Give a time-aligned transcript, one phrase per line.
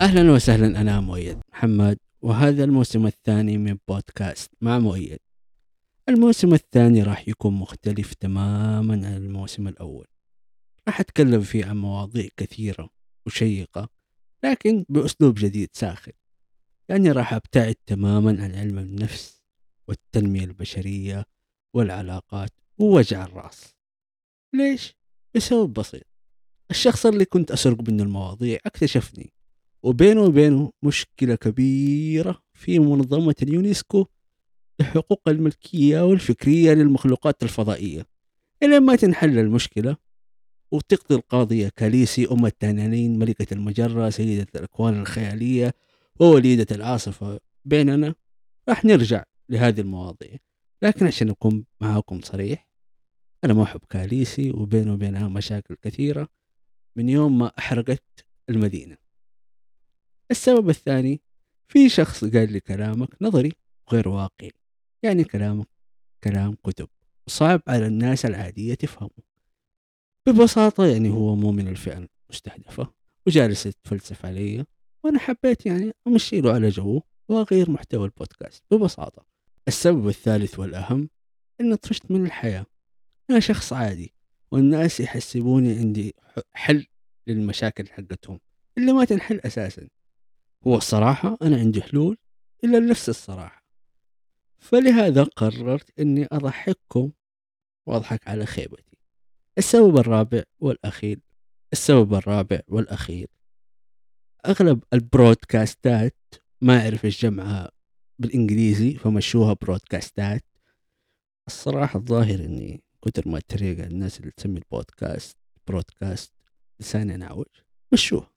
[0.00, 1.98] أهلا وسهلا أنا مؤيد محمد.
[2.22, 5.18] وهذا الموسم الثاني من بودكاست مع مؤيد.
[6.08, 10.06] الموسم الثاني راح يكون مختلف تماما عن الموسم الأول.
[10.88, 12.90] راح أتكلم فيه عن مواضيع كثيرة
[13.26, 13.88] وشيقة
[14.44, 16.12] لكن بأسلوب جديد ساخن.
[16.88, 19.42] يعني راح أبتعد تماما عن علم النفس
[19.88, 21.24] والتنمية البشرية
[21.74, 23.74] والعلاقات ووجع الرأس.
[24.54, 24.94] ليش؟
[25.34, 26.06] بسبب بسيط.
[26.70, 29.32] الشخص اللي كنت أسرق منه المواضيع اكتشفني.
[29.82, 34.06] وبينه وبينه مشكلة كبيرة في منظمة اليونسكو
[34.80, 38.06] لحقوق الملكية والفكرية للمخلوقات الفضائية.
[38.62, 39.96] إلى ما تنحل المشكلة
[40.72, 45.74] وتقضي القاضية كاليسي أم التنانين ملكة المجرة سيدة الأكوان الخيالية
[46.20, 47.40] ووليدة العاصفة.
[47.64, 48.14] بيننا
[48.68, 50.36] راح نرجع لهذه المواضيع.
[50.82, 52.68] لكن عشان أكون معاكم صريح
[53.44, 56.28] أنا ما أحب كاليسي وبينه وبينها مشاكل كثيرة
[56.96, 58.96] من يوم ما أحرقت المدينة.
[60.30, 61.20] السبب الثاني
[61.68, 63.52] في شخص قال لي كلامك نظري
[63.88, 64.52] وغير واقعي.
[65.02, 65.66] يعني كلامك
[66.24, 66.88] كلام كتب
[67.26, 69.10] صعب على الناس العادية تفهمه.
[70.26, 72.92] ببساطة يعني هو مو من الفئة المستهدفة
[73.26, 74.64] وجالس يتفلسف علي
[75.04, 78.64] وأنا حبيت يعني أمشي له على جوه وأغير محتوى البودكاست.
[78.70, 79.26] ببساطة
[79.68, 81.08] السبب الثالث والأهم
[81.60, 82.66] إني طفشت من الحياة.
[83.30, 84.14] أنا شخص عادي
[84.52, 86.14] والناس يحسبوني عندي
[86.52, 86.86] حل
[87.26, 88.40] للمشاكل حقتهم
[88.78, 89.88] اللي ما تنحل أساسا.
[90.66, 92.16] هو الصراحة أنا عندي حلول
[92.64, 93.64] إلا نفس الصراحة.
[94.58, 97.12] فلهذا قررت أني أضحككم
[97.86, 98.98] وأضحك على خيبتي.
[99.58, 101.20] السبب الرابع والأخير
[101.72, 103.26] السبب الرابع والأخير
[104.46, 106.16] أغلب البرودكاستات
[106.60, 107.70] ما أعرف إيش جمعها
[108.18, 110.44] بالإنجليزي فمشوها برودكاستات.
[111.46, 116.32] الصراحة الظاهر إني كتر ما الطريقة الناس اللي تسمي البودكاست برودكاست
[116.80, 117.46] لساني نعوج
[117.92, 118.30] مشوها.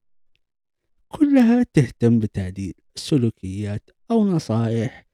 [1.16, 5.06] كلها تهتم بتعديل السلوكيات أو نصائح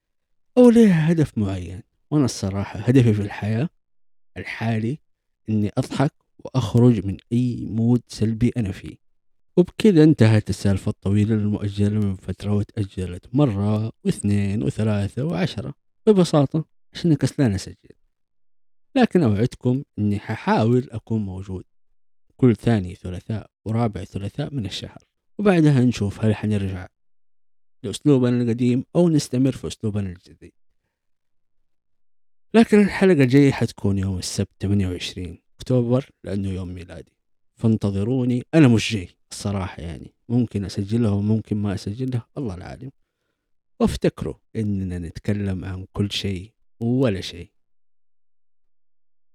[0.58, 1.82] أو لها هدف معين.
[2.12, 3.70] وأنا الصراحة هدفي في الحياة
[4.38, 5.00] الحالي
[5.50, 8.98] إني أضحك وأخرج من أي مود سلبي أنا فيه.
[9.58, 15.74] وبكذا انتهت السالفة الطويلة المؤجلة من فترة وتأجلت مرة واثنين وثلاثة وعشرة.
[16.08, 17.96] ببساطة عشان كسلان أسجل.
[18.96, 21.64] لكن أوعدكم إني ححاول أكون موجود
[22.38, 25.09] كل ثاني ثلاثاء ورابع ثلاثاء من الشهر.
[25.40, 26.88] وبعدها نشوف هل حنرجع
[27.84, 30.52] لأسلوبنا القديم أو نستمر في أسلوبنا الجديد.
[32.54, 37.14] لكن الحلقة الجاية حتكون يوم السبت 28 أكتوبر لأنه يوم ميلادي.
[37.56, 40.14] فانتظروني أنا مش جاي الصراحة يعني.
[40.30, 42.92] ممكن أسجلها وممكن ما أسجلها الله العالم.
[43.80, 47.52] وافتكروا إننا نتكلم عن كل شيء ولا شيء.